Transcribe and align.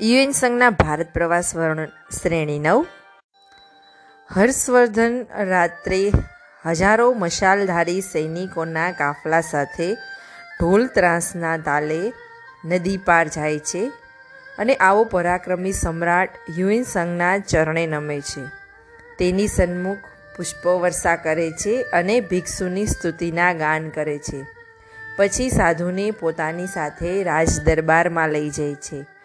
UN 0.00 0.30
સંઘના 0.30 0.70
ભારત 0.70 1.12
પ્રવાસ 1.12 1.56
વર્ણન 1.56 1.84
શ્રેણી 2.22 2.58
નવ. 2.58 2.86
હર્ષવર્ધન 4.34 5.26
રાત્રે 5.48 6.12
હજારો 6.66 7.12
મશાલધારી 7.12 8.00
સૈનિકોના 8.00 8.92
કાફલા 8.92 9.40
સાથે 9.40 9.94
ઢોલ 10.60 10.86
ત્રાસના 10.86 11.56
તાલે 11.56 12.12
નદી 12.64 12.96
પાર 12.96 13.28
જાય 13.28 13.58
છે 13.58 13.92
અને 14.58 14.74
આવો 14.74 15.04
પરાક્રમી 15.04 15.72
સમ્રાટ 15.72 16.28
યુએન 16.58 16.82
સંઘના 16.82 17.38
ચરણે 17.38 17.86
નમે 17.86 18.20
છે. 18.20 18.46
તેની 19.18 19.46
સન્મુખ 19.46 19.98
પુષ્પો 20.36 20.78
વર્ષા 20.80 21.16
કરે 21.16 21.50
છે 21.50 21.82
અને 21.82 22.20
ભિક્ષુની 22.20 22.86
સ્તુતિના 22.86 23.52
ગાન 23.52 23.88
કરે 23.88 24.18
છે. 24.18 24.46
પછી 25.16 25.48
સાધુને 25.48 26.10
પોતાની 26.10 26.66
સાથે 26.66 27.22
રાજ 27.22 27.60
દરબારમાં 27.60 28.28
લઈ 28.28 28.50
જાય 28.50 28.74
છે. 28.74 29.17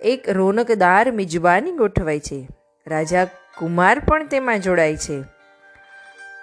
એક 0.00 0.28
રોનકદાર 0.28 1.12
મિજબાની 1.12 1.72
ગોઠવાય 1.72 2.20
છે. 2.20 2.48
રાજા 2.86 3.24
કુમાર 3.24 3.98
પણ 3.98 4.26
તેમાં 4.26 4.60
જોડાય 4.60 4.96
છે. 4.96 5.22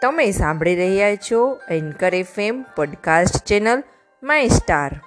તમે 0.02 0.32
સાંભળી 0.32 0.76
રહ્યા 0.76 1.16
છો 1.16 1.60
anchor 1.70 2.16
FM 2.16 2.62
podcast 2.62 3.46
channel 3.46 3.84
my 4.24 4.48
star. 4.48 5.02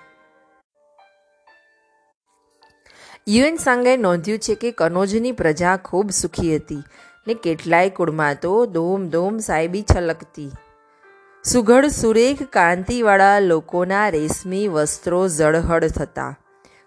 UN 3.28 3.56
સાંગે 3.56 3.96
નોંધ્યું 3.96 4.38
છે 4.38 4.54
કે 4.54 4.70
કનોજની 4.70 5.32
પ્રજા 5.32 5.76
ખૂબ 5.76 6.10
સુખી 6.10 6.56
હતી 6.56 6.82
ને 7.26 7.34
કેટલાય 7.34 7.90
કુળમાં 7.90 8.36
તો 8.42 8.66
ધોમ 8.66 9.08
ધોમ 9.08 9.38
સાહેબી 9.38 9.84
છલકતી. 9.96 10.50
સુઘડ 11.44 11.86
સુરેખ 11.86 12.42
કાંતિવાળા 12.42 13.40
લોકોના 13.40 14.08
રેશમી 14.08 14.68
વસ્ત્રો 14.68 15.28
ઝળહળ 15.28 15.86
થતા. 15.86 16.36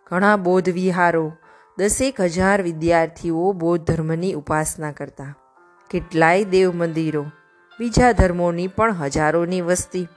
ઘણા 0.06 0.36
બોધ 0.36 0.70
વિહારો 0.70 1.34
દસેક 1.80 2.22
હજાર 2.22 2.62
વિદ્યાર્થીઓ 2.62 3.52
બૌદ્ધ 3.52 3.92
ધર્મની 3.92 4.34
ઉપાસના 4.34 4.92
કરતા. 4.92 5.36
કેટલાય 5.90 6.44
દેવ 6.44 6.74
મંદિરો, 6.76 7.22
બીજા 7.80 8.12
ધર્મોની 8.12 8.68
પણ 8.68 8.92
હજારોની 8.94 9.62
વસ્તી. 9.62 10.08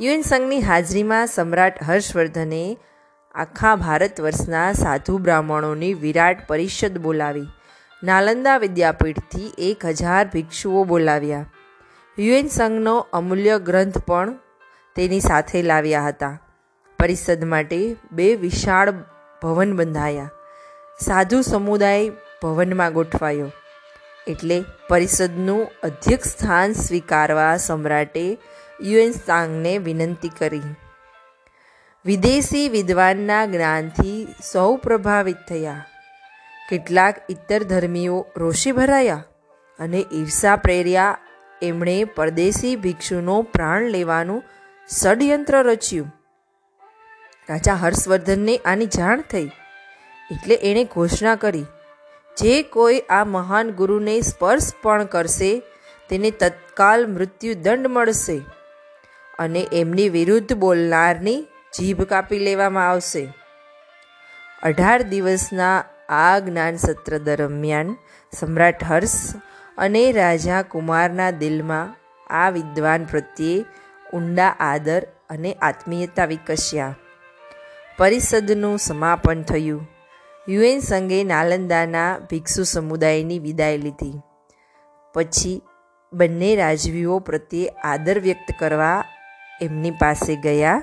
યુએન 0.00 0.22
સંઘની 0.22 0.60
હાજરીમાં 0.60 1.26
સમ્રાટ 1.26 1.84
હર્ષવર્ધને 1.84 2.78
આખા 3.34 3.74
ભારત 3.76 4.20
વર્ષના 4.20 4.72
સાધુ 4.72 5.18
બ્રાહ્મણોની 5.18 5.94
વિરાટ 5.94 6.46
પરિષદ 6.46 6.98
બોલાવી. 6.98 7.46
નાલંદા 8.02 8.58
વિદ્યાપીઠથી 8.58 9.54
એક 9.58 9.86
હજાર 9.86 10.26
ભિક્ષુઓ 10.28 10.84
બોલાવ્યા. 10.84 11.46
યુએન 12.18 12.48
સંઘનો 12.48 12.98
અમૂલ્ય 13.12 13.58
ગ્રંથ 13.58 13.98
પણ 13.98 14.38
તેની 14.96 15.20
સાથે 15.20 15.62
લાવ્યા 15.62 16.08
હતા. 16.08 16.38
પરિષદ 16.98 17.44
માટે 17.44 17.96
બે 18.12 18.34
વિશાળ 18.34 18.92
ભવન 19.42 19.76
બંધાયા. 19.76 20.30
સાધુ 21.00 21.42
સમુદાય 21.42 22.10
ભવનમાં 22.42 22.92
ગોઠવાયો. 22.92 23.52
એટલે 24.26 24.64
પરિષદનું 24.88 25.68
અધ્યક્ષ 25.82 26.28
સ્થાન 26.28 26.72
સ્વીકારવા 26.72 27.56
સમ્રાટે 27.56 28.38
યુએન 28.80 29.12
સાંગને 29.12 29.78
વિનંતી 29.78 30.28
કરી. 30.28 30.60
વિદેશી 32.04 32.68
વિદ્વાનના 32.68 33.46
જ્ઞાનથી 33.46 34.34
સૌ 34.52 34.76
પ્રભાવિત 34.76 35.36
થયા. 35.48 35.84
કેટલાક 36.70 37.16
ઇતર 37.28 37.62
ધર્મીઓ 37.62 38.26
રોષે 38.36 38.72
ભરાયા 38.72 39.24
અને 39.78 40.04
ઈર્ષા 40.12 40.56
પ્રેર્યા. 40.56 41.18
એમણે 41.62 42.04
પરદેશી 42.04 42.76
ભિક્ષુનો 42.76 43.42
પ્રાણ 43.42 43.82
લેવાનું 43.82 44.42
ષડયંત્ર 44.88 45.62
રચ્યું. 45.62 46.12
રાજા 47.48 47.74
હર્ષવર્ધનને 47.74 48.56
આની 48.56 48.86
જાણ 48.86 49.20
થઈ. 49.20 49.50
એટલે 50.32 50.54
એણે 50.54 50.84
ઘોષણા 50.84 51.34
કરી, 51.34 51.64
જે 52.36 52.62
કોઈ 52.62 52.98
આ 53.10 53.24
મહાન 53.24 53.70
ગુરુને 53.70 54.20
સ્પર્શ 54.20 54.72
પણ 54.82 55.04
કરશે, 55.04 55.62
તેને 56.10 56.30
તત્કાલ 56.30 57.06
મૃત્યુદંડ 57.06 57.86
મળશે 57.86 58.38
અને 59.38 59.66
એમની 59.72 60.08
વિરુદ્ધ 60.08 60.52
બોલનારની 60.54 61.38
જીભ 61.78 62.02
કાપી 62.02 62.38
લેવામાં 62.38 62.90
આવશે. 62.90 63.24
અઢાર 64.62 65.02
દિવસના 65.02 65.84
આ 66.08 66.38
જ્ઞાન 66.38 66.76
સત્ર 66.76 67.18
દરમિયાન 67.18 67.96
સમ્રાટ 68.32 68.84
હર્ષ 68.84 69.34
અને 69.78 70.12
રાજા 70.12 70.62
કુમારના 70.62 71.30
દિલમાં 71.30 71.94
આ 72.34 72.50
વિદ્વાન 72.50 73.04
પ્રત્યે 73.04 73.64
ઊંડા 74.14 74.56
આદર 74.60 75.02
અને 75.30 75.52
આત્મીયતા 75.52 76.24
વિકસ્યા. 76.24 76.94
પરિષદનું 77.98 78.78
સમાપન 78.78 79.42
થયું. 79.42 79.91
યુએન 80.48 80.80
સંઘે 80.80 81.24
નાલંદાના 81.24 82.18
ભિક્ષુ 82.18 82.62
સમુદાયની 82.62 83.38
વિદાય 83.38 83.76
લીધી. 83.76 84.20
પછી 85.14 85.62
બંને 86.12 86.56
રાજવીઓ 86.56 87.18
પ્રત્યે 87.18 87.66
આદર 87.68 88.18
વ્યક્ત 88.18 88.54
કરવા 88.60 89.04
એમની 89.62 89.90
પાસે 89.90 90.36
ગયા. 90.36 90.82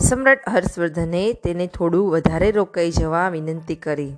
સમ્રાટ 0.00 0.48
હર્ષવર્ધને 0.48 1.32
તેને 1.32 1.66
થોડું 1.66 2.10
વધારે 2.10 2.50
રોકાઈ 2.50 2.90
જવા 2.90 3.28
વિનંતી 3.28 3.74
કરી. 3.74 4.16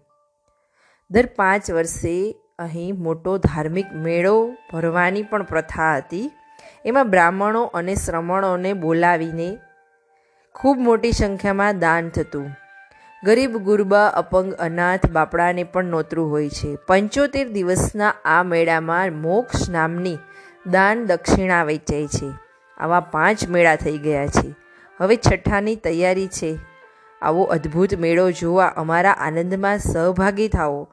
દર 1.10 1.26
પાંચ 1.26 1.70
વર્ષે 1.70 2.36
અહીં 2.58 2.94
મોટો 2.98 3.38
ધાર્મિક 3.38 3.86
મેળો 3.92 4.56
ભરવાની 4.72 5.22
પણ 5.22 5.42
પ્રથા 5.42 5.96
હતી. 5.96 6.30
એમાં 6.84 7.10
બ્રાહ્મણો 7.10 7.64
અને 7.64 7.94
શ્રમણોને 7.94 8.72
બોલાવીને 8.72 9.58
ખૂબ 10.54 10.78
મોટી 10.78 11.12
સંખ્યામાં 11.12 11.78
દાન 11.78 12.08
થતું. 12.08 12.63
ગરીબ, 13.24 13.56
ગુરબા, 13.56 14.06
અપંગ, 14.06 14.54
અનાથ 14.54 15.10
બાપડાને 15.10 15.64
પણ 15.64 15.84
નોતરું 15.84 16.30
હોય 16.30 16.48
છે. 16.48 16.76
પંચોતેર 16.76 17.48
દિવસના 17.48 18.14
આ 18.24 18.42
મેળામાં 18.42 19.12
મોક્ષ 19.12 19.70
નામની 19.70 20.18
દાન 20.66 21.04
દક્ષિણા 21.04 21.64
વેચાય 21.64 22.06
છે. 22.06 22.32
આવા 22.78 23.00
પાંચ 23.00 23.48
મેળા 23.48 23.76
થઈ 23.76 23.98
ગયા 23.98 24.26
છે. 24.26 24.54
હવે 25.00 25.16
છઠ્ઠાની 25.16 25.76
તૈયારી 25.76 26.26
છે. 26.26 26.58
આવો 27.22 27.42
અદ્ભુત 27.42 27.94
મેળો 27.94 28.30
જોવા 28.30 28.66
અમારા 28.66 29.12
આનંદમાં 29.12 29.78
સહભાગી 29.78 30.48
થાઓ. 30.48 30.88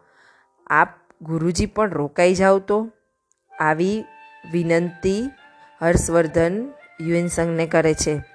આપ 0.68 0.90
ગુરુજી 1.22 1.66
પણ 1.66 1.90
રોકાઈ 1.90 2.36
જાઓ 2.36 2.60
તો. 2.60 2.92
આવી 3.60 4.06
વિનંતી 4.52 5.30
હર્ષવર્ધન 5.82 6.74
યુએન 7.02 7.28
સંઘને 7.28 7.68
કરે 7.68 7.94
છે. 7.94 8.31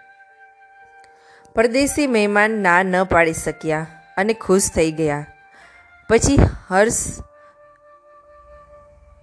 પરદેશી 1.57 2.07
મહેમાન 2.07 2.51
ના 2.51 2.83
ન 2.83 3.05
પાડી 3.05 3.33
શક્યા 3.33 3.87
અને 4.17 4.33
ખુશ 4.33 4.71
થઈ 4.75 4.93
ગયા. 4.93 5.27
પછી 6.09 6.37
હર્ષ 6.69 7.21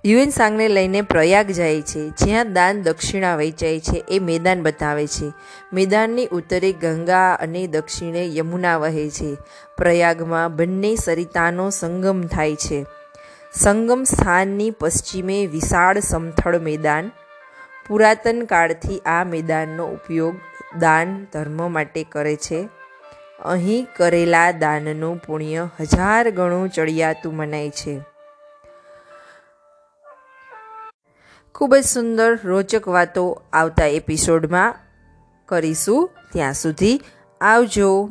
યુએન 0.06 0.30
સાંગને 0.30 0.68
લઈને 0.68 1.02
પ્રયાગ 1.02 1.48
જાય 1.48 1.82
છે, 1.82 2.10
જ્યાં 2.10 2.54
દાન 2.54 2.82
દક્ષિણા 2.82 3.36
વેચાય 3.36 3.80
છે, 3.80 4.04
એ 4.10 4.20
મેદાન 4.20 4.64
બતાવે 4.64 5.08
છે. 5.08 5.34
મેદાનની 5.74 6.26
ઉત્તરે 6.26 6.72
ગંગા 6.72 7.34
અને 7.34 7.68
દક્ષિણે 7.68 8.30
યમુના 8.36 8.78
વહે 8.78 9.10
છે. 9.10 9.38
પ્રયાગમાં 9.78 10.56
બંને 10.56 10.96
સરિતાનો 10.96 11.70
સંગમ 11.70 12.22
થાય 12.22 12.56
છે. 12.56 12.86
સંગમ 13.54 14.04
સ્થાનની 14.04 14.72
પશ્ચિમે 14.72 15.46
વિશાળ 15.46 16.00
સમથળ 16.00 16.60
મેદાન. 16.60 17.12
પુરાતન 17.88 18.46
કાળથી 18.46 19.00
આ 19.00 19.24
મેદાનનો 19.24 19.86
ઉપયોગ 19.88 20.36
દાન 20.80 21.26
ધર્મ 21.34 21.72
માટે 21.72 22.04
કરે 22.04 22.36
છે. 22.36 22.70
અહીં 23.40 23.88
કરેલા 23.96 24.52
દાનનું 24.52 25.18
પુણ્ય 25.18 25.70
હજાર 25.80 26.30
ગણું 26.30 26.70
ચડિયાતું 26.70 27.36
મનાય 27.36 27.70
છે. 27.70 28.00
ખૂબ 31.56 31.76
જ 31.76 31.84
સુંદર 31.84 32.40
રોચક 32.44 32.88
વાતો 32.88 33.42
આવતા 33.54 33.86
એપિસોડમાં 33.86 34.76
કરીશું. 35.46 36.10
ત્યાં 36.32 36.54
સુધી 36.54 37.02
આવજો. 37.42 38.10